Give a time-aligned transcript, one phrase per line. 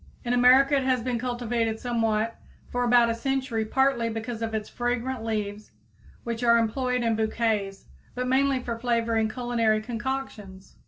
[0.25, 2.35] In America it has been cultivated somewhat
[2.71, 5.73] for about a century partly because of its fragrant leaves
[6.23, 7.85] which are employed in bouquets,
[8.15, 10.75] but mainly for flavoring culinary concoctions.